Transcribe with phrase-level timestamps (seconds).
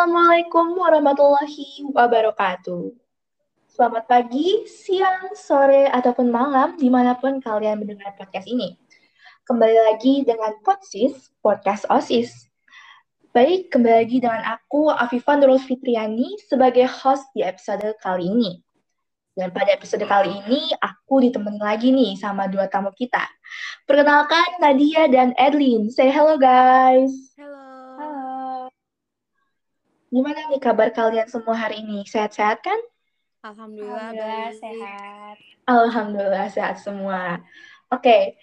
[0.00, 2.88] Assalamualaikum warahmatullahi wabarakatuh.
[3.68, 8.80] Selamat pagi, siang, sore, ataupun malam di mana pun kalian mendengar podcast ini.
[9.44, 12.48] Kembali lagi dengan Podsis, Podcast OSIS.
[13.36, 18.56] Baik, kembali lagi dengan aku, Afifah Nurul Fitriani, sebagai host di episode kali ini.
[19.36, 23.28] Dan pada episode kali ini, aku ditemani lagi nih sama dua tamu kita.
[23.84, 25.92] Perkenalkan Nadia dan Edlin.
[25.92, 27.12] Say hello guys.
[27.36, 27.49] Halo.
[30.10, 32.02] Gimana nih kabar kalian semua hari ini?
[32.02, 32.80] Sehat-sehat kan?
[33.46, 34.58] Alhamdulillah, Alhamdulillah baik.
[34.58, 35.36] sehat.
[35.70, 37.38] Alhamdulillah sehat semua.
[37.94, 38.34] Oke,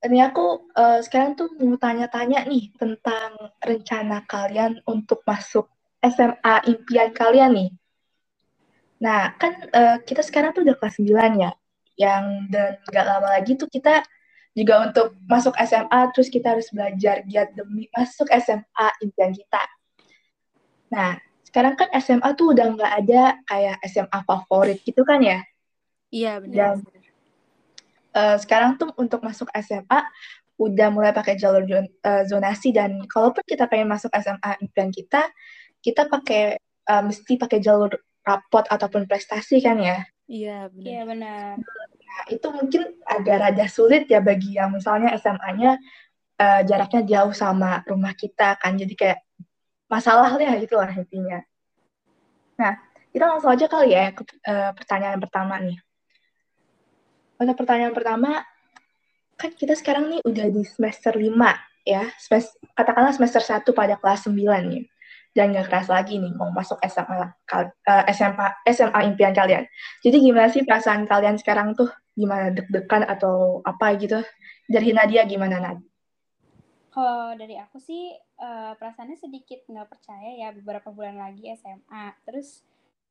[0.00, 5.68] ini aku eh, sekarang tuh mau tanya-tanya nih tentang rencana kalian untuk masuk
[6.00, 7.70] SMA impian kalian nih.
[9.04, 11.52] Nah, kan eh, kita sekarang tuh udah kelas 9 ya,
[12.00, 14.00] yang dan gak lama lagi tuh kita
[14.56, 19.73] juga untuk masuk SMA, terus kita harus belajar giat demi masuk SMA impian kita.
[20.94, 25.42] Nah, sekarang kan SMA tuh udah nggak ada kayak SMA favorit gitu kan ya.
[26.14, 26.54] Iya, benar.
[26.54, 26.74] Dan
[28.14, 30.06] eh, sekarang tuh untuk masuk SMA
[30.54, 35.26] udah mulai pakai jalur zon- eh, zonasi dan kalaupun kita pengen masuk SMA impian kita,
[35.82, 37.90] kita pakai eh, mesti pakai jalur
[38.22, 39.98] rapot ataupun prestasi kan ya.
[40.30, 40.86] Iya, benar.
[40.86, 41.52] Iya benar.
[42.04, 45.76] Nah, itu mungkin agak rada sulit ya bagi yang misalnya SMA-nya
[46.38, 48.78] eh, jaraknya jauh sama rumah kita kan.
[48.78, 49.23] Jadi kayak
[49.94, 51.38] masalah lah gitu lah intinya.
[52.58, 52.74] Nah,
[53.14, 55.78] kita langsung aja kali ya ke eh, pertanyaan pertama nih.
[57.38, 58.42] Untuk pertanyaan pertama,
[59.38, 61.30] kan kita sekarang nih udah di semester 5
[61.86, 62.10] ya.
[62.18, 64.84] Semester, katakanlah semester 1 pada kelas 9 nih.
[65.34, 69.66] Dan gak keras lagi nih mau masuk SMA, eh, SMA, SMA impian kalian.
[70.02, 71.90] Jadi gimana sih perasaan kalian sekarang tuh?
[72.14, 74.22] Gimana deg-degan atau apa gitu?
[74.70, 75.78] Dari Nadia gimana Nad?
[76.94, 82.14] Kalau dari aku sih eh, perasaannya sedikit nggak percaya ya beberapa bulan lagi SMA.
[82.22, 82.62] Terus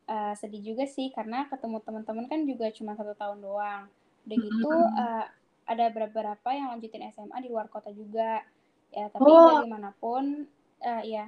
[0.07, 3.91] eh, sedih juga sih karena ketemu teman-teman kan juga cuma satu tahun doang.
[4.23, 4.71] Udah gitu
[5.03, 5.25] eh,
[5.67, 8.39] ada beberapa yang lanjutin SMA di luar kota juga.
[8.95, 9.59] Ya tapi Oh.
[9.59, 10.47] bagaimanapun
[10.79, 11.27] eh, ya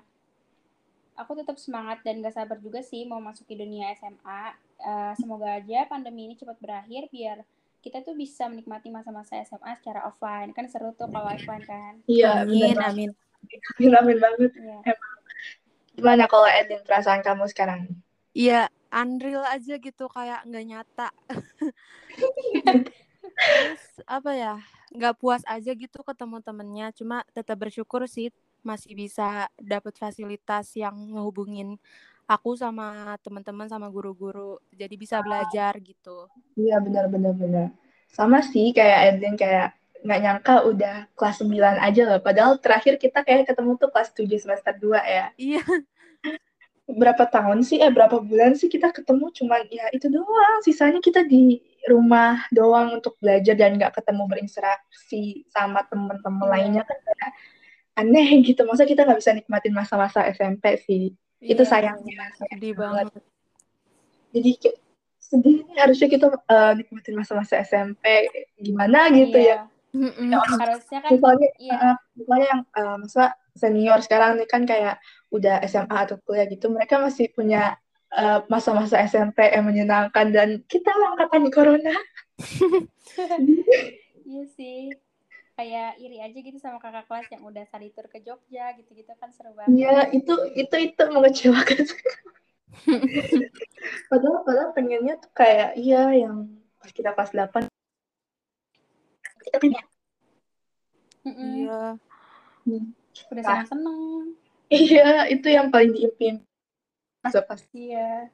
[1.16, 4.56] aku tetap semangat dan gak sabar juga sih mau masuk ke dunia SMA.
[4.80, 7.44] Eh, semoga aja pandemi ini cepat berakhir biar
[7.86, 10.50] kita tuh bisa menikmati masa-masa SMA secara offline.
[10.58, 12.02] Kan seru tuh kalau offline kan.
[12.10, 13.10] Iya, Amin, amin.
[13.78, 14.52] Amin, amin banget.
[14.58, 14.98] Iya.
[15.94, 17.86] Gimana kalau Edin perasaan kamu sekarang?
[18.34, 21.08] Iya, unreal aja gitu kayak nggak nyata.
[23.38, 24.58] Terus apa ya?
[24.90, 26.90] Nggak puas aja gitu ketemu temennya.
[26.90, 28.34] Cuma tetap bersyukur sih
[28.66, 31.78] masih bisa dapat fasilitas yang ngehubungin
[32.26, 34.58] aku sama teman-teman sama guru-guru.
[34.74, 36.30] Jadi bisa belajar gitu.
[36.58, 37.68] Iya, benar-benar benar.
[38.12, 39.76] Sama sih kayak Edin kayak
[40.06, 42.20] nggak nyangka udah kelas 9 aja loh.
[42.22, 45.26] Padahal terakhir kita kayak ketemu tuh kelas 7 semester 2 ya.
[45.38, 45.62] Iya,
[46.86, 50.62] Berapa tahun sih, eh berapa bulan sih kita ketemu cuman ya itu doang.
[50.62, 51.58] Sisanya kita di
[51.90, 56.52] rumah doang untuk belajar dan nggak ketemu berinteraksi sama temen-temen Iya.
[56.54, 57.32] lainnya kan kayak
[57.98, 58.62] aneh gitu.
[58.70, 61.18] Masa kita nggak bisa nikmatin masa-masa SMP sih.
[61.44, 62.16] Itu Iya, sayangnya.
[62.40, 63.06] sedih sayang banget.
[64.36, 64.52] Jadi
[65.20, 68.04] sedih nih harusnya kita eh, nikmatin masa-masa SMP
[68.62, 69.66] gimana gitu ya.
[69.96, 70.12] Iya.
[70.28, 71.76] Ya orang Harusnya kan misalnya iya.
[71.80, 73.24] eh, misalnya yang eh, masa
[73.56, 75.00] senior sekarang nih kan kayak
[75.32, 77.80] udah SMA atau kuliah gitu mereka masih punya
[78.12, 81.96] eh, masa-masa SMP yang menyenangkan dan kita angkatan corona
[84.26, 84.92] Iya sih.
[85.56, 89.32] Kayak iri aja gitu sama kakak kelas yang udah study tour ke Jogja gitu-gitu kan
[89.32, 89.88] seru banget.
[89.88, 91.80] ya itu itu itu mengecewakan
[94.12, 97.72] padahal padahal pengennya tuh kayak iya yang pas kita kelas 8
[99.48, 99.84] kita kan ya.
[101.24, 101.82] Iya.
[103.32, 103.64] Udah Nah.
[103.64, 104.36] seneng-seneng.
[104.68, 106.44] iya itu yang paling diimpiin
[107.24, 108.28] masuk pas Iya.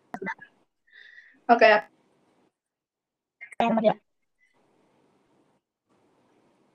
[1.45, 1.69] oke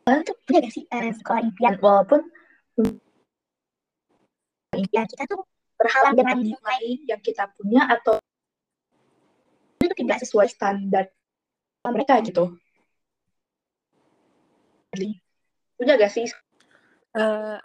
[0.06, 1.74] kalian tuh punya gak sih eh, sekolah impian?
[1.82, 2.20] Walaupun
[4.78, 5.42] impian kita tuh
[5.74, 8.22] berhalang dengan nilai yang kita punya atau
[9.82, 11.10] itu tidak sesuai standar
[11.82, 12.54] mereka gitu.
[15.74, 16.30] Punya gak sih?
[17.18, 17.58] Eh,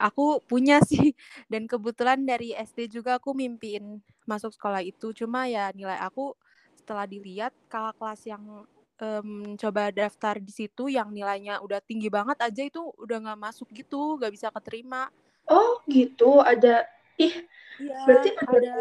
[0.00, 1.12] aku punya sih.
[1.44, 5.12] Dan kebetulan dari SD juga aku mimpiin masuk sekolah itu.
[5.12, 6.32] Cuma ya nilai aku
[6.72, 8.42] setelah dilihat kakak kelas yang
[8.98, 13.68] em, coba daftar di situ yang nilainya udah tinggi banget aja itu udah nggak masuk
[13.70, 15.08] gitu nggak bisa keterima.
[15.48, 16.42] Oh gitu?
[16.42, 16.84] Ada
[17.18, 17.34] ih
[17.80, 18.76] iya Berarti ada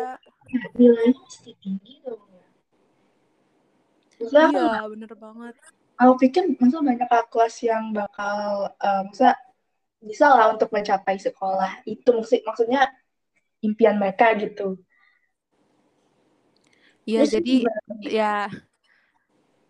[0.76, 2.46] nilainya mesti tinggi dong ya?
[4.18, 5.56] Iya bener banget.
[5.98, 9.38] Aku pikir masa banyak kelas yang bakal eh, masa
[9.98, 12.94] bisa lah untuk mencapai sekolah itu maksud maksudnya
[13.66, 14.78] impian mereka gitu.
[17.08, 17.64] Iya, jadi
[18.04, 18.52] ya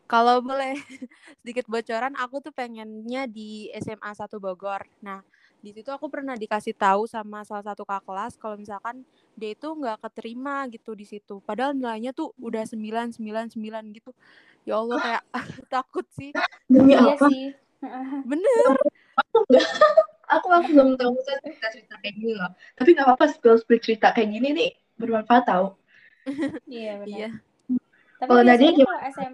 [0.08, 0.74] kalau boleh
[1.44, 4.88] sedikit bocoran, aku tuh pengennya di SMA 1 Bogor.
[5.04, 5.20] Nah,
[5.60, 9.04] di situ aku pernah dikasih tahu sama salah satu kakak kelas kalau misalkan
[9.36, 11.44] dia itu nggak keterima gitu di situ.
[11.44, 14.12] Padahal nilainya tuh udah sembilan sembilan sembilan gitu.
[14.64, 15.24] Ya Allah kayak
[15.74, 16.32] takut sih.
[16.72, 17.28] Demi Iya apa?
[17.28, 17.52] sih.
[18.26, 18.64] Bener.
[19.18, 19.68] Aku enggak.
[20.28, 22.52] aku aku belum tahu saya cerita cerita kayak gini loh.
[22.78, 25.66] Tapi nggak apa-apa spill spill cerita kayak gini nih bermanfaat tau.
[26.68, 27.08] Iya benar.
[27.08, 27.30] Iya.
[28.18, 29.34] Tapi Kalau Nadia biasanya kalau SM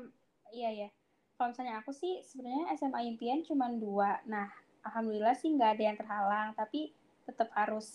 [0.54, 0.90] iya ya.
[1.34, 4.22] Kalau misalnya aku sih sebenarnya SMA impian cuma dua.
[4.30, 4.48] Nah,
[4.86, 6.48] alhamdulillah sih nggak ada yang terhalang.
[6.54, 6.94] Tapi
[7.26, 7.88] tetap harus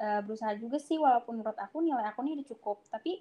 [0.00, 2.78] eh, berusaha juga sih walaupun menurut aku nilai aku nih udah cukup.
[2.88, 3.20] Tapi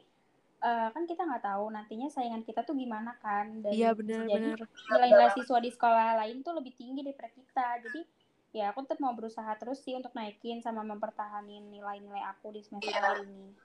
[0.63, 3.62] eh, kan kita nggak tahu nantinya saingan kita tuh gimana kan.
[3.62, 4.50] Dan Iya bisa jadi
[4.95, 7.68] nilai-nilai siswa di sekolah lain tuh lebih tinggi daripada kita.
[7.83, 8.01] Jadi
[8.56, 12.95] ya aku tetap mau berusaha terus sih untuk naikin sama mempertahankan nilai-nilai aku di semester
[12.95, 13.03] Iya.
[13.03, 13.64] akhir ini.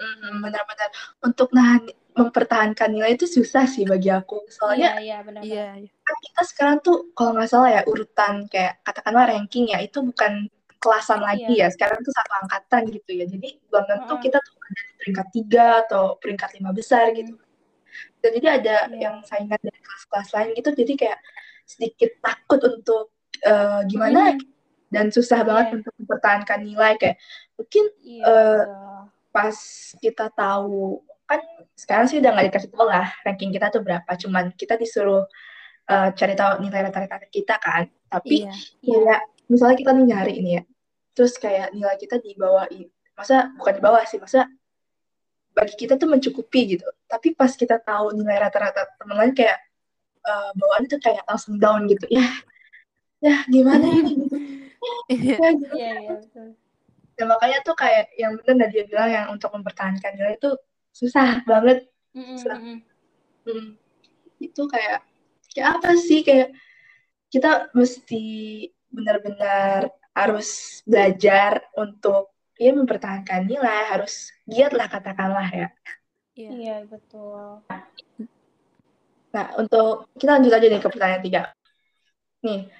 [0.00, 0.88] Hmm, benar-benar
[1.20, 4.40] untuk nahan mempertahankan nilai itu susah sih bagi aku.
[4.48, 5.40] Soalnya Iya, iya benar.
[5.44, 5.66] Iya.
[6.00, 10.48] kan kita sekarang tuh kalau nggak salah ya urutan kayak katakanlah ranking ya itu bukan
[10.80, 11.68] kelasan lagi ya.
[11.68, 13.24] Sekarang tuh satu angkatan gitu ya.
[13.28, 17.36] Jadi belum tentu kita tuh ada di peringkat tiga atau peringkat lima besar gitu.
[18.18, 18.96] Dan jadi ada Iya.
[18.98, 20.70] yang saingan dari kelas-kelas lain gitu.
[20.74, 21.18] Jadi kayak
[21.62, 24.48] sedikit takut untuk eh, gimana Mm-mm.
[24.88, 25.74] dan susah banget Iya.
[25.80, 27.16] untuk mempertahankan nilai kayak
[27.54, 29.00] mungkin Iya, Eh, betul.
[29.30, 29.56] Pas
[30.02, 31.38] kita tahu kan
[31.78, 34.10] sekarang sih udah nggak dikasih tahu lah ranking kita tuh berapa.
[34.18, 35.24] Cuman kita disuruh
[35.86, 37.86] eh, cari tahu nilai rata-rata kita kan.
[38.10, 38.52] Tapi Iya.
[38.82, 39.16] Iya.
[39.50, 40.62] misalnya kita nih nyari ini ya
[41.10, 42.86] terus kayak nilai kita di bawah i-
[43.18, 44.46] masa bukan di bawah sih masa
[45.50, 46.86] bagi kita tuh mencukupi gitu.
[47.10, 49.58] Tapi pas kita tahu nilai rata-rata teman lain kayak
[50.22, 52.06] eh, bawaan itu kayak langsung down gitu.
[52.10, 52.26] Ya
[53.20, 54.36] ya gimana ini gitu.
[55.10, 55.36] Iya.
[55.76, 55.94] ya,
[57.20, 60.56] Dan makanya tuh kayak yang bener Nadia bilang yang untuk mempertahankan nilai itu
[60.88, 61.84] susah banget
[62.16, 62.56] Mm-mm, Susah.
[63.44, 63.76] Hmm,
[64.40, 65.04] itu kayak
[65.52, 66.56] kayak apa sih kayak
[67.28, 68.24] kita mesti
[68.88, 75.68] benar-benar harus belajar untuk ya mempertahankan nilai harus giat lah katakanlah ya.
[76.32, 76.48] Iya.
[76.56, 77.60] Iya, betul.
[79.36, 81.42] Nah untuk kita lanjut aja nih ke pertanyaan tiga.
[82.48, 82.72] Nih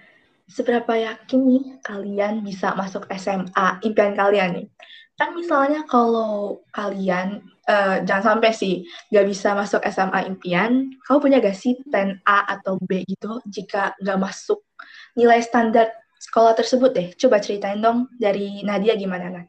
[0.51, 4.67] seberapa yakin nih kalian bisa masuk SMA impian kalian nih?
[5.15, 8.83] Kan misalnya kalau kalian eh, jangan sampai sih
[9.15, 13.95] nggak bisa masuk SMA impian, kamu punya gak sih plan A atau B gitu jika
[14.01, 14.65] nggak masuk
[15.15, 17.09] nilai standar sekolah tersebut deh?
[17.17, 19.47] Coba ceritain dong dari Nadia gimana Nat?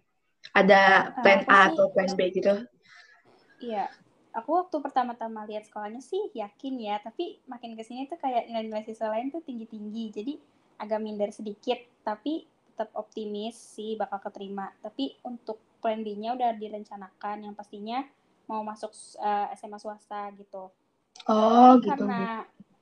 [0.52, 2.54] Ada plan A sih- atau plan B gitu?
[3.64, 3.88] Iya.
[4.32, 8.88] Aku waktu pertama-tama lihat sekolahnya sih yakin ya, tapi makin ke sini tuh kayak nilai-nilai
[8.88, 10.08] siswa lain tuh tinggi-tinggi.
[10.16, 10.34] Jadi
[10.82, 14.74] agak minder sedikit, tapi tetap optimis sih bakal keterima.
[14.82, 18.02] Tapi untuk plan B-nya udah direncanakan, yang pastinya
[18.50, 18.90] mau masuk
[19.22, 20.74] eh, SMA swasta gitu.
[21.30, 21.94] Oh Tapi gitu.
[21.94, 22.22] karena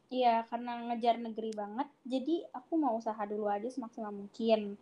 [0.10, 4.74] iya karena ngejar negeri banget jadi aku mau usaha dulu aja semaksimal mungkin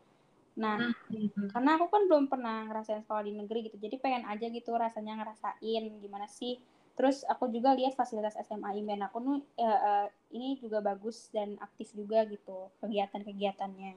[0.58, 1.48] nah Hmm.
[1.54, 5.16] karena aku kan belum pernah ngerasain sekolah di negeri gitu jadi pengen aja gitu rasanya
[5.16, 6.60] ngerasain gimana sih
[6.98, 10.06] terus aku juga lihat fasilitas SMA Imen aku nih eh, eh,
[10.38, 13.92] ini juga bagus dan aktif juga gitu kegiatan-kegiatannya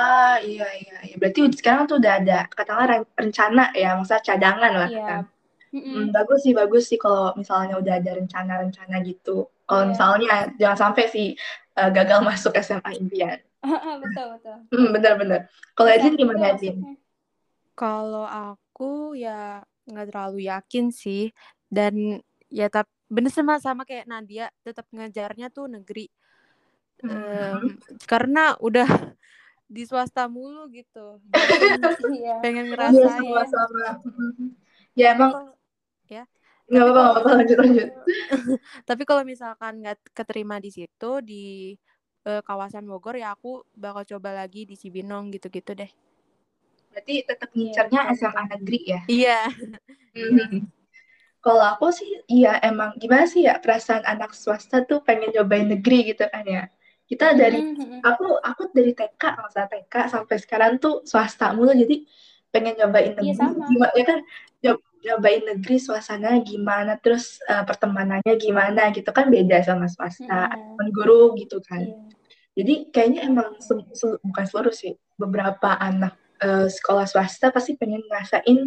[0.00, 1.14] Ah iya iya iya.
[1.20, 5.22] Berarti sekarang tuh udah ada katakanlah ren- rencana ya, maksudnya cadangan lah iya kan.
[5.74, 5.94] Mm-mm.
[5.94, 9.30] Hmm, bagus sih bagus sih kalau misalnya udah ada rencana-rencana gitu.
[9.68, 9.92] Kalau Iya.
[9.92, 10.30] misalnya
[10.60, 11.26] jangan sampai sih
[11.80, 13.38] eh, gagal masuk SMA impian.
[14.02, 15.40] betul betul Hmm, bener-bener.
[15.76, 16.76] Kalau Edin gimana Edin?
[17.80, 18.84] Kalau aku
[19.24, 19.30] ya
[19.90, 21.20] nggak terlalu yakin sih
[21.68, 26.10] dan ya tapi bener sama sama kayak Nadia tetap ngejarnya tuh negeri
[26.96, 27.12] Hmm.
[27.12, 27.76] Em,
[28.08, 28.88] karena udah
[29.68, 34.00] di swasta mulu gitu Jadi iya pengen Iya ngerasain sama-sama.
[34.00, 34.56] Hmm.
[34.96, 35.56] Ya Tapi emang kalau-
[36.08, 36.22] ya
[36.66, 37.88] nggak apa-apa kalau nggak apa-apa lanjut lanjut.
[38.88, 41.76] tapi kalau misalkan nggak keterima di situ di
[42.24, 45.92] eh, kawasan Bogor ya aku bakal coba lagi di Cibinong gitu-gitu deh
[46.88, 49.00] Berarti tetap Iya, ngincernya betul, SMA negeri ya.
[49.06, 49.40] iya
[50.16, 50.64] Hmm.
[51.46, 56.10] Kalau aku sih, iya emang gimana sih ya perasaan anak swasta tuh pengen nyobain negeri
[56.10, 56.66] gitu kan ya.
[57.06, 57.62] Kita dari
[58.02, 62.02] aku aku dari TK masa TK sampai sekarang tuh swasta mulu jadi
[62.50, 63.62] pengen nyobain Iya, negeri sama.
[63.62, 64.18] gimana ya kan
[64.58, 70.88] nyob- nyobain negeri suasananya gimana terus eh, pertemanannya gimana gitu kan beda sama swasta temen
[70.90, 71.94] guru gitu kan Iya.
[72.58, 78.02] jadi kayaknya emang se- se- bukan seluruh sih beberapa anak eh, sekolah swasta pasti pengen
[78.02, 78.58] ngerasain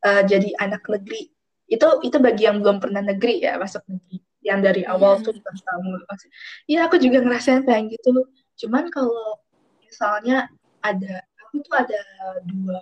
[0.00, 1.28] eh, jadi anak negeri
[1.66, 5.26] itu itu bagi yang belum pernah negeri ya masuk negeri yang dari awal Iya.
[5.26, 5.34] tuh
[5.82, 6.30] mulu pasti
[6.70, 8.26] Iya aku juga ngerasain pengen gitu
[8.62, 9.42] cuman kalau
[9.82, 10.46] misalnya
[10.80, 12.00] ada aku tuh ada
[12.46, 12.78] dua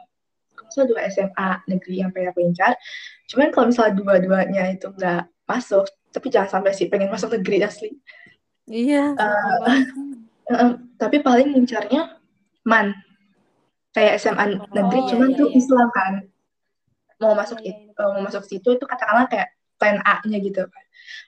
[0.64, 2.72] maksudnya dua SMA negeri yang pengen aku incar.
[3.30, 7.90] Cuman kalau misalnya dua-duanya itu nggak masuk, tapi jangan sampai sih pengen masuk negeri asli.
[8.66, 9.14] Iya.
[9.14, 9.58] Uh,
[10.50, 12.16] uh, tapi paling incarnya
[12.64, 12.96] man
[13.92, 15.56] kayak SMA negeri Oh, cuman iya, tuh iya.
[15.60, 16.12] Islam kan
[17.22, 20.60] mau masuk Iya, it- iya, eh, mau masuk situ itu katakanlah kayak plan A-nya gitu
[20.70, 20.84] kan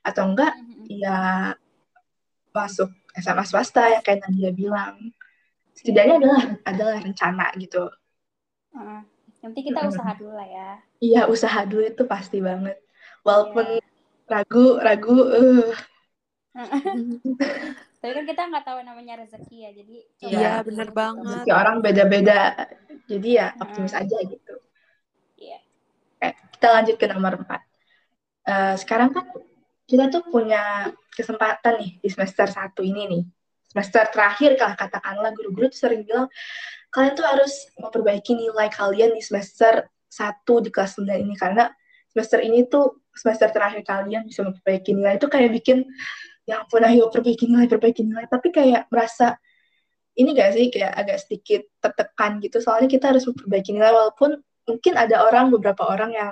[0.07, 0.53] atau enggak
[0.89, 1.17] ya
[2.57, 2.89] masuk
[3.23, 4.95] SMA swasta yang kayak Nadia bilang
[5.77, 7.85] setidaknya adalah adalah rencana gitu
[8.75, 9.01] Heeh.
[9.43, 9.93] Yang penting kita Mm-mm.
[9.93, 10.69] usaha dulu lah ya.
[11.07, 12.77] iya usaha dulu itu pasti banget
[13.27, 13.85] walaupun Iya.
[14.33, 15.71] ragu ragu eh
[18.01, 20.97] Tapi kan kita nggak tahu namanya rezeki ya, jadi coba Iya, dulu bener gitu.
[21.01, 21.25] banget.
[21.27, 22.39] rezeki orang beda-beda
[23.11, 24.01] jadi ya optimis Mm.
[24.03, 24.66] aja gitu Iya.
[26.23, 27.61] Eh, kita lanjut ke nomor 4.
[28.47, 29.27] Eh, sekarang kan
[29.87, 33.23] kita tuh punya kesempatan nih di semester 1 ini nih.
[33.71, 36.31] Semester terakhir kalau katakanlah guru-guru tuh sering bilang
[36.89, 41.69] kalian tuh harus memperbaiki nilai kalian di semester 1 di kelas 9 ini karena
[42.09, 45.85] semester ini tuh semester terakhir kalian bisa memperbaiki nilai itu kayak bikin
[46.49, 49.37] ya ampun ayo perbaiki nilai perbaiki nilai tapi kayak merasa
[50.17, 54.95] ini gak sih kayak agak sedikit tertekan gitu soalnya kita harus memperbaiki nilai walaupun mungkin
[54.99, 56.31] ada orang beberapa orang yang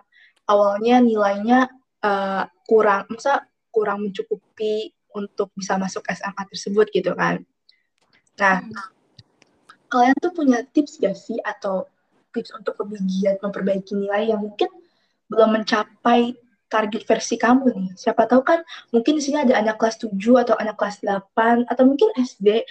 [0.50, 1.70] awalnya nilainya
[2.04, 7.42] eh, kurang masa kurang mencukupi untuk bisa masuk SMA tersebut gitu kan
[8.34, 8.74] nah Hmm.
[9.88, 11.86] kalian tuh punya tips gak sih atau
[12.34, 14.66] tips untuk lebih giat memperbaiki nilai yang mungkin
[15.30, 16.34] belum mencapai
[16.66, 17.88] target versi kamu nih.
[17.94, 21.84] Siapa tahu kan mungkin di sini ada anak kelas 7 atau anak kelas 8 atau
[21.86, 22.66] mungkin SD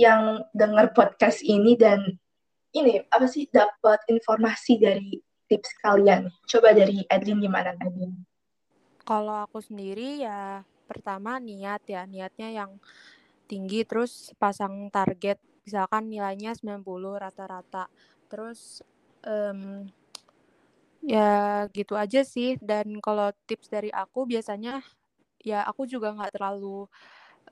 [0.00, 2.16] yang dengar podcast ini dan
[2.72, 6.32] ini apa sih dapat informasi dari tips kalian.
[6.48, 8.16] Coba dari Edlin gimana Edlin?
[9.04, 12.80] Kalau aku sendiri ya pertama niat ya, niatnya yang
[13.44, 15.36] tinggi terus pasang target
[15.68, 17.92] misalkan nilainya 90 rata-rata.
[18.32, 18.80] Terus
[19.20, 19.86] em,
[21.04, 24.80] ya gitu aja sih dan kalau tips dari aku biasanya
[25.42, 26.86] ya aku juga nggak terlalu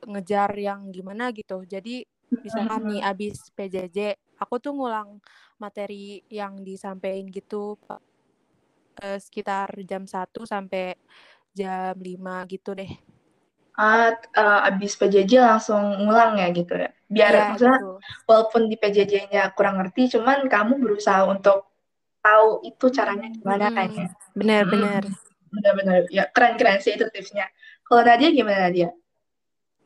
[0.06, 1.66] ngejar yang gimana gitu.
[1.68, 2.06] Jadi
[2.40, 5.10] misalkan nih abis PJJ aku tuh ngulang
[5.62, 7.76] materi yang disampaikan gitu
[9.02, 10.94] eh, sekitar jam 1 sampai
[11.58, 12.90] jam 5 gitu deh.
[13.84, 14.06] Ah,
[14.40, 16.88] eh, abis PJJ langsung ngulang ya gitu ya.
[17.14, 18.02] Biar Iya maksudnya gitu.
[18.28, 21.56] walaupun di PJJ-nya kurang ngerti, cuman kamu berusaha untuk
[22.24, 23.74] tahu itu caranya gimana Mm-mm.
[23.74, 24.06] kayaknya.
[24.36, 25.04] Bener-bener.
[25.54, 27.46] Benar-benar ya keren-keren sih itu tipsnya.
[27.86, 28.88] Kalau Nadia gimana Nadia?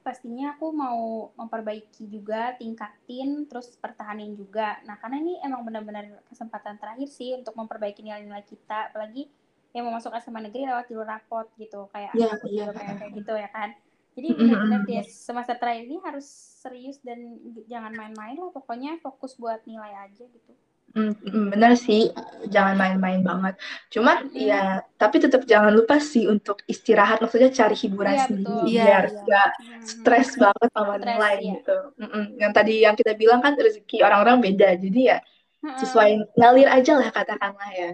[0.04, 4.76] Pastinya aku mau memperbaiki juga, tingkatin, terus pertahanin juga.
[4.84, 9.32] Nah, karena ini emang benar-benar kesempatan terakhir sih untuk memperbaiki nilai-nilai kita, apalagi
[9.72, 12.68] yang mau masuk SMA negeri lewat jalur rapot gitu, kayak Iya, aku iya.
[12.68, 13.70] juga kayak kayak gitu ya kan.
[14.14, 16.26] Jadi benar-benar di semester terakhir ini harus
[16.62, 17.18] serius dan
[17.66, 20.52] jangan main-main lah, pokoknya fokus buat nilai aja gitu.
[20.94, 22.12] Hmm, hmm, benar sih,
[22.54, 23.58] jangan main-main banget.
[23.90, 24.46] Cuman Mm-mm.
[24.46, 28.68] ya, tapi tetap jangan lupa sih untuk istirahat, maksudnya cari hiburan Iya, sendiri betul.
[28.70, 29.20] Iya, biar iya.
[29.26, 29.82] nggak Mhm.
[29.82, 31.42] stres banget sama Stres, nilai iya.
[31.58, 31.76] gitu.
[31.98, 32.24] Mm-mm.
[32.38, 35.18] Yang tadi yang kita bilang kan rezeki orang-orang beda, jadi ya
[35.64, 35.78] Heeh.
[35.82, 37.90] sesuai ngalir aja lah katakanlah ya.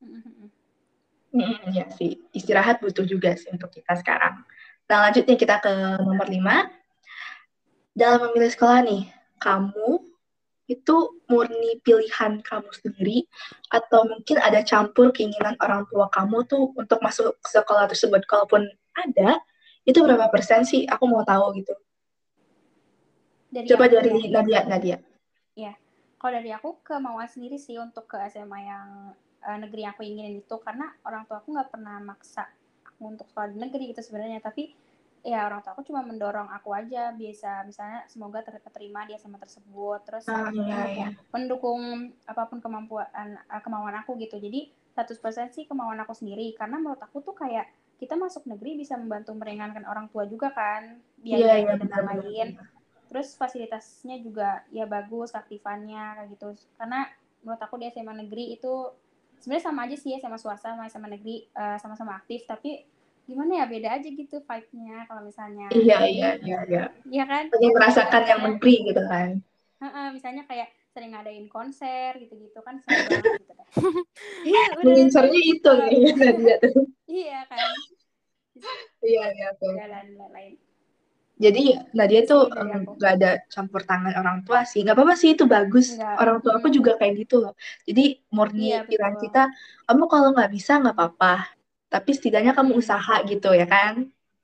[0.00, 0.48] Mhm.
[1.28, 4.40] Mm, Iya sih, istirahat butuh juga sih untuk kita sekarang.
[4.88, 6.64] Nah, lanjutnya kita ke nomor 5.
[7.92, 9.04] Dalam memilih sekolah nih,
[9.36, 10.07] kamu
[10.68, 10.96] itu
[11.32, 13.24] murni pilihan kamu sendiri
[13.72, 18.20] atau mungkin ada campur keinginan orang tua kamu tuh untuk masuk ke sekolah tersebut.
[18.28, 19.40] Kalaupun ada,
[19.88, 20.84] itu berapa persen sih?
[20.84, 21.72] Aku mau tahu gitu.
[23.48, 24.28] Dari Coba aku dari ya.
[24.28, 24.98] Nadia, Nadia.
[26.18, 29.14] Kalau dari aku kemauan sendiri sih untuk ke SMA yang
[29.46, 32.50] eh, negeri yang aku inginin itu karena orang tua aku nggak pernah maksa
[32.82, 34.74] aku untuk sekolah di negeri gitu sebenarnya tapi
[35.26, 39.38] ya orang tua aku cuma mendorong aku aja biasa misalnya semoga ter- keterima di SMA
[39.38, 41.08] tersebut terus Ah, iya, iya.
[41.34, 46.82] mendukung apa pun kemampuan eh, kemauan aku gitu jadi 100% sih kemauan aku sendiri karena
[46.82, 51.62] menurut aku tuh kayak kita masuk negeri bisa membantu meringankan orang tua juga kan biaya
[51.62, 52.66] iya, dan benar, lain-lain benar.
[53.10, 56.48] terus fasilitasnya juga ya bagus aktifannya kayak gitu
[56.78, 57.10] karena
[57.42, 58.90] menurut aku di SMA negeri itu
[59.38, 62.82] sebenarnya sama aja sih SMA swasta sama SMA negeri eh, sama-sama aktif tapi
[63.28, 66.84] gimana ya beda aja gitu vibe-nya kalau misalnya Iya, iya, iya, iya.
[67.04, 69.28] Iya kan Pengen merasakan yang negeri gitu kan.
[69.84, 73.68] Heeh, misalnya kayak sering ngadain konser gitu-gitu kan seru banget gitu deh.
[74.48, 74.84] Iya, udah.
[74.88, 76.84] Mengincarnya itu nih Nadia tuh.
[77.04, 77.68] Iya kan.
[79.04, 79.74] Iya, iya, tuh.
[79.76, 80.52] Jalan lain.
[81.38, 81.62] Jadi
[81.94, 82.98] Nadia tuh aku.
[82.98, 84.82] nggak ada campur tangan orang tua sih.
[84.82, 85.94] Nggak apa-apa sih itu bagus.
[85.94, 86.16] Nggak.
[86.18, 87.54] Orang tua aku juga kayak gitu loh.
[87.86, 89.14] Jadi murni Iya, betul.
[89.22, 89.42] kita.
[89.86, 91.57] Kamu kalau nggak bisa nggak apa-apa.
[91.88, 92.80] Tapi setidaknya kamu Mm.
[92.82, 93.94] usaha gitu ya kan?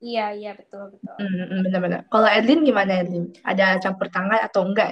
[0.05, 1.15] Iya, iya betul betul.
[1.17, 2.01] Hmm, hmm, benar-benar.
[2.13, 3.25] Kalau Edlin gimana Edlin?
[3.41, 4.91] Ada campur tangan atau enggak?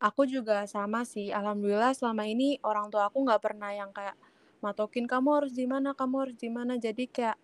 [0.00, 1.28] Aku juga sama sih.
[1.28, 4.16] Alhamdulillah selama ini orang tua aku nggak pernah yang kayak
[4.64, 6.80] matokin kamu harus di mana, kamu harus di mana.
[6.80, 7.36] Jadi kayak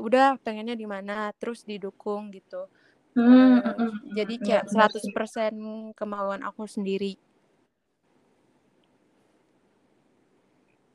[0.00, 2.66] udah pengennya di mana, terus didukung gitu.
[3.14, 5.12] Hmm, mm, mm, jadi mm, iya kayak benar sih.
[5.14, 5.54] 100%
[5.94, 7.14] kemauan aku sendiri.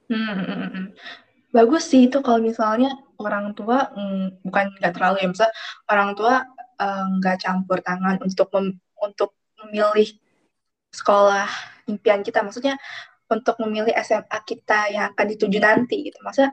[0.09, 0.85] Hmm, mm, mm, mm.
[1.55, 2.91] Bagus sih itu kalau misalnya
[3.23, 5.55] orang tua mm, bukan nggak terlalu ya, misalnya
[5.91, 6.33] orang tua
[7.19, 9.29] nggak campur tangan untuk mem- untuk
[9.63, 10.09] memilih
[10.91, 11.47] sekolah
[11.91, 12.75] impian kita, maksudnya
[13.31, 16.19] untuk memilih SMA kita yang akan dituju nanti gitu.
[16.27, 16.51] Masa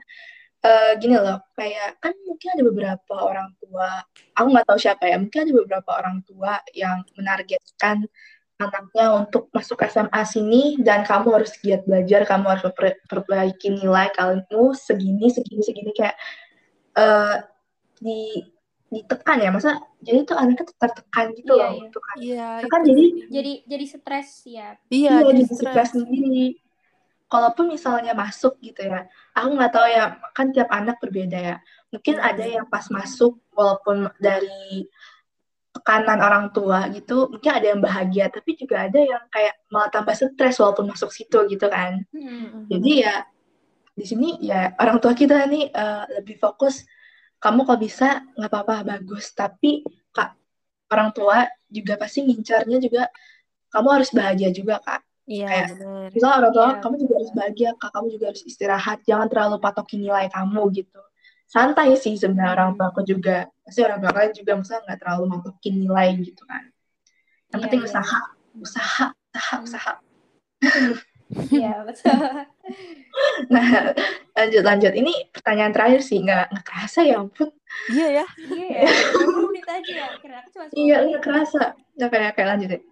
[0.67, 3.89] eh, gini loh, kayak kan mungkin ada beberapa orang tua,
[4.39, 8.07] aku nggak tahu siapa ya, mungkin ada beberapa orang tua yang menargetkan
[8.65, 14.63] anaknya untuk masuk SMA sini dan kamu harus giat belajar, kamu harus memperbaiki nilai kamu
[14.77, 16.17] segini, segini, segini kayak
[16.97, 17.37] eh,
[17.99, 18.21] di
[18.93, 21.83] ditekan ya, masa jadi tuh anaknya tuh tertekan gitu Iya, loh iya.
[21.89, 23.05] untuk Iya, kan itu jadi.
[23.33, 24.69] Jadi jadi stres ya.
[24.93, 25.89] Iya, iya jadi jadi stres stres.
[25.97, 26.45] sendiri.
[27.33, 30.05] Kalaupun misalnya masuk gitu ya, aku nggak tahu ya,
[30.37, 31.57] kan tiap anak berbeda ya.
[31.89, 32.55] Mungkin Iya, ada iya.
[32.61, 34.85] yang pas masuk walaupun dari
[35.83, 40.15] tekanan orang tua gitu, mungkin ada yang bahagia, tapi juga ada yang kayak malah tambah
[40.15, 42.07] stres walaupun masuk situ gitu kan.
[42.15, 42.71] Hmm.
[42.71, 43.27] Jadi ya
[43.93, 46.87] di sini ya orang tua kita nih eh, lebih fokus,
[47.43, 49.83] kamu kalau bisa nggak apa-apa bagus, tapi
[50.15, 50.39] kak
[50.95, 53.11] orang tua juga pasti ngincarnya juga
[53.75, 55.03] kamu harus bahagia juga kak.
[55.27, 55.69] Iya, Kayak
[56.15, 59.57] misalnya orang tua Iya, kamu juga harus bahagia kak, kamu juga harus istirahat, jangan terlalu
[59.59, 61.03] patokin nilai kamu gitu.
[61.53, 65.25] Santai sih sebenarnya orang tua aku juga, pasti orang tua kalian juga misalnya nggak terlalu
[65.37, 66.65] matokin nilai gitu kan.
[67.53, 68.21] Yang Iya, penting iya, usaha,
[68.57, 69.67] usaha, usaha, Hmm.
[69.69, 69.93] usaha.
[71.53, 72.09] Iya, betul.
[73.53, 73.93] Nah,
[74.33, 74.93] lanjut lanjut.
[74.97, 77.53] Ini pertanyaan terakhir sih, nggak nggak kerasa ya ampun.
[77.93, 78.27] Iya ya.
[78.41, 78.81] Iya ya,
[79.21, 80.07] 20 menit aja ya.
[80.17, 81.63] Kira aku cuma 10 Iya, nggak kerasa.
[82.01, 82.83] Nah, kayak kayak lanjut deh.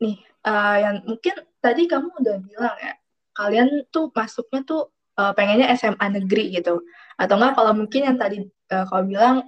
[0.00, 2.92] Nih, eh, yang mungkin tadi kamu udah bilang ya,
[3.36, 6.80] kalian tuh masuknya tuh eh, pengennya SMA negeri gitu,
[7.18, 9.42] atau enggak kalau mungkin yang tadi eh, kau bilang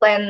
[0.00, 0.24] plan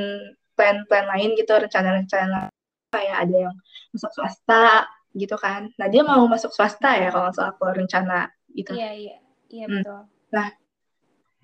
[0.58, 2.50] plan plan lain gitu, rencana-rencana
[2.92, 3.54] kayak ada yang
[3.94, 4.84] masuk swasta
[5.16, 5.72] gitu kan.
[5.80, 8.76] Nah, dia mau masuk swasta ya kalau salah aku rencana gitu.
[8.76, 9.16] Iya, iya.
[9.52, 9.84] Iya, Hmm.
[9.84, 10.00] betul.
[10.32, 10.48] Nah,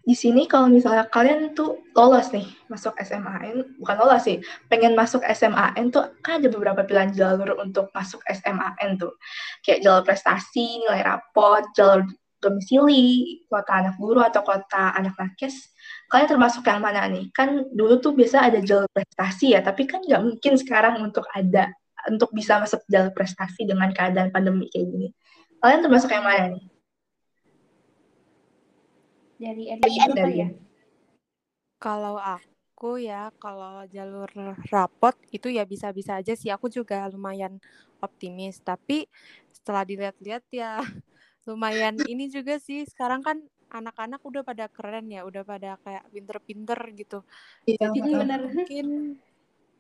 [0.09, 4.40] di sini kalau misalnya kalian tuh lolos nih masuk SMAN, bukan lolos sih,
[4.72, 9.12] pengen masuk SMAN tuh kan ada beberapa pilihan jalur untuk masuk SMAN tuh.
[9.61, 15.74] Kayak jalur prestasi, nilai rapot, jalur domisili, kota anak guru atau kota anak nakes.
[16.09, 17.29] Kalian termasuk yang mana nih?
[17.35, 21.70] Kan dulu tuh biasa ada jalur prestasi ya, tapi kan nggak mungkin sekarang untuk ada
[22.07, 25.09] untuk bisa masuk jalur prestasi dengan keadaan pandemi kayak gini.
[25.59, 26.64] Kalian termasuk yang mana nih?
[29.38, 30.48] Dari Edwin kali ya.
[31.79, 34.31] Kalau aku ya, kalau jalur
[34.70, 36.51] rapot itu ya bisa-bisa aja sih.
[36.51, 37.59] Aku juga lumayan
[38.03, 38.59] optimis.
[38.62, 39.07] Tapi
[39.51, 40.83] setelah dilihat-lihat ya
[41.48, 42.84] lumayan ini juga sih.
[42.84, 43.40] Sekarang kan
[43.72, 47.18] anak-anak udah pada keren ya, udah pada kayak pinter-pinter gitu.
[47.64, 48.40] Iya, Jadi benar.
[48.52, 48.87] mungkin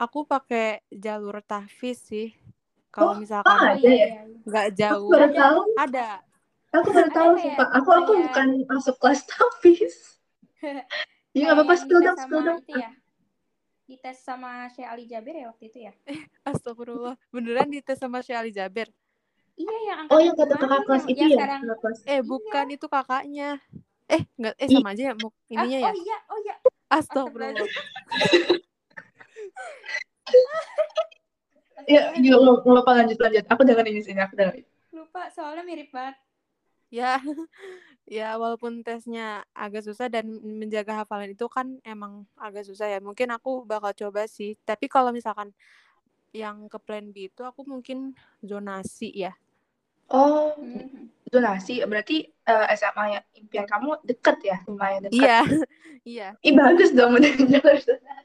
[0.00, 2.32] aku pakai jalur tahfiz sih.
[2.88, 4.24] Kalau Oh, misalkan oh, ada ya?
[4.48, 5.36] nggak Aku jauh, baru Ada.
[5.36, 5.60] tahu.
[5.76, 6.08] ada.
[6.68, 7.68] Aku baru tahu kayak sumpah.
[7.76, 9.96] Aku aku bukan masuk kelas tahfiz.
[11.36, 12.60] Iya nggak apa-apa spill dites dong, spill sama dong.
[12.72, 12.90] ya.
[13.84, 15.92] Dites sama Syekh Ali Jabir ya waktu itu ya.
[16.48, 17.14] Astagfirullah.
[17.30, 18.88] Beneran dites sama Syekh Ali Jaber?
[19.58, 21.60] Iya, yang Oh yang kata kakak kelas itu ya, sekarang.
[22.06, 23.58] Eh, bukan itu kakaknya.
[24.08, 25.90] Eh, enggak eh sama aja ya mu- Ah, ininya ya.
[25.90, 26.54] oh iya, oh iya.
[26.88, 27.68] Astagfirullah.
[31.88, 33.44] Ya, nggak lupa lanjut lanjut.
[33.50, 34.64] Aku dengerin di sini, aku dengerin.
[34.94, 36.16] Lupa, soalnya mirip banget.
[36.88, 37.20] Ya,
[38.08, 42.98] ya walaupun tesnya agak susah dan menjaga hafalan itu kan emang agak susah ya.
[43.04, 44.56] Mungkin aku bakal coba sih.
[44.64, 45.52] Tapi kalau misalkan
[46.32, 49.36] yang ke plan B itu aku mungkin zonasi ya.
[50.08, 51.12] Oh, Hmm.
[51.28, 51.84] donasi.
[51.84, 55.20] Berarti eh, SMA yang impian kamu deket ya, lumayan dekat.
[55.20, 55.38] Iya,
[56.16, 56.28] iya.
[56.40, 58.16] Ih bagus dong udah jalur donasi.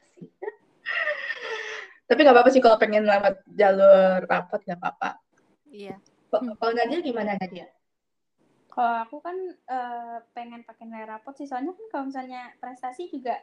[2.04, 5.20] Tapi nggak apa-apa sih kalau pengen lewat jalur rapot nggak apa-apa.
[5.72, 5.96] Iya.
[6.28, 7.68] Kalau kalau Nadia gimana Nadia?
[8.72, 13.38] Kalau aku kan eh, pengen pakai nilai rapot sih, soalnya kan kalau misalnya prestasi juga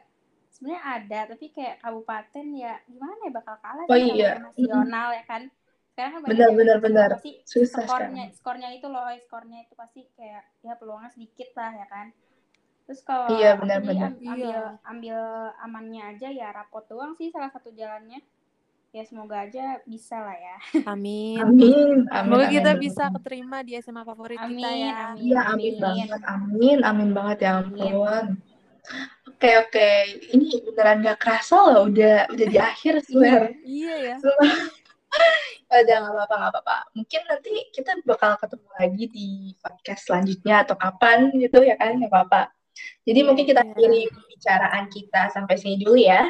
[0.52, 5.42] sebenarnya ada, tapi kayak kabupaten ya gimana ya bakal kalah Oh iya, nasional ya kan.
[5.92, 7.10] Sekarang kan banyak benar yang benar benar.
[7.12, 8.36] pasti Susah skornya sekarang.
[8.38, 12.06] skornya itu loh, skornya itu pasti kayak ya peluangnya sedikit lah ya kan.
[12.88, 14.08] Terus kalau Iya benar benar.
[14.08, 14.62] am- ambil Iya.
[14.92, 15.18] ambil
[15.60, 18.20] amannya aja ya rapot doang sih salah satu jalannya.
[18.92, 20.56] Ya semoga aja bisa lah ya.
[20.84, 21.40] Amin.
[21.40, 22.56] Amin, amin, Semoga amin.
[22.56, 22.84] kita benar.
[22.84, 24.96] bisa keterima di SMA favorit kita Amin, ya.
[25.12, 25.74] amin, Iya, amin amin.
[25.80, 27.92] banget, amin, amin banget ya Amin.
[27.92, 28.24] ampun.
[29.32, 29.88] Oke, oke,
[30.34, 33.42] ini beneran gak kerasa loh, udah udah di akhir, Iya, swear.
[33.64, 34.16] iya ya.
[35.72, 36.76] Udah nggak apa-apa, nggak apa-apa.
[36.92, 42.12] Mungkin nanti kita bakal ketemu lagi di podcast selanjutnya atau kapan gitu ya kan, nggak
[42.12, 42.52] apa-apa.
[43.08, 43.72] Jadi yeah, mungkin kita iya.
[43.72, 44.12] akhiri yeah.
[44.12, 46.28] pembicaraan kita sampai sini dulu ya.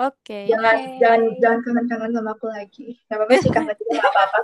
[0.00, 0.26] Oke.
[0.26, 0.42] Okay.
[0.50, 0.98] Jangan okay.
[0.98, 2.86] jangan jangan kangen-kangen sama aku lagi.
[3.06, 4.40] Gak apa-apa sih kangen juga nggak apa-apa.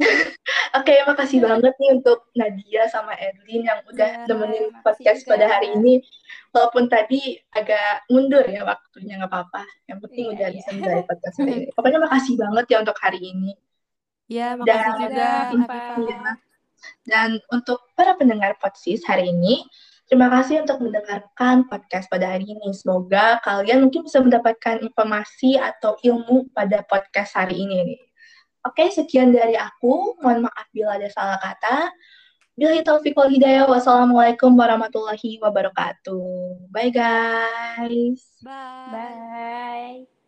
[0.80, 5.36] Oke, okay, makasih banget nih untuk Nadia sama Edlin yang udah yeah, nemenin podcast juga.
[5.36, 6.00] pada hari ini.
[6.50, 9.62] Walaupun tadi agak mundur ya waktunya, nggak apa-apa.
[9.86, 10.56] Yang penting yeah, udah yeah.
[10.56, 11.66] bisa menjadi podcast hari ini.
[11.76, 13.52] Pokoknya makasih banget ya untuk hari ini.
[14.30, 15.30] Ya, makasih dan, juga.
[16.00, 16.18] Ya,
[17.04, 19.66] dan untuk para pendengar podcast hari ini,
[20.10, 22.74] Terima kasih untuk mendengarkan podcast pada hari ini.
[22.74, 28.09] Semoga kalian mungkin bisa mendapatkan informasi atau ilmu pada podcast hari ini.
[28.60, 30.20] Oke, sekian dari aku.
[30.20, 31.88] Mohon maaf bila ada salah kata.
[32.52, 33.64] Bila taufiq wal hidayah.
[33.64, 36.68] Wassalamualaikum warahmatullahi wabarakatuh.
[36.68, 38.20] Bye guys.
[38.44, 38.92] Bye.
[38.92, 40.20] Bye.